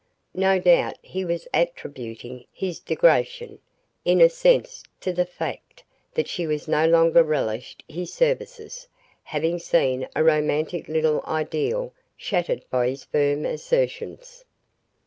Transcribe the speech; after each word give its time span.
No 0.33 0.57
doubt 0.57 0.97
he 1.03 1.23
was 1.23 1.47
attributing 1.53 2.45
his 2.51 2.79
degradation, 2.79 3.59
in 4.03 4.19
a 4.19 4.29
sense, 4.29 4.81
to 4.99 5.13
the 5.13 5.27
fact 5.27 5.83
that 6.15 6.27
she 6.27 6.47
no 6.67 6.87
longer 6.87 7.21
relished 7.23 7.83
his 7.87 8.11
services, 8.11 8.87
having 9.21 9.59
seen 9.59 10.07
a 10.15 10.23
romantic 10.23 10.87
little 10.87 11.21
ideal 11.27 11.93
shattered 12.17 12.65
by 12.71 12.89
his 12.89 13.03
firm 13.03 13.45
assertions. 13.45 14.43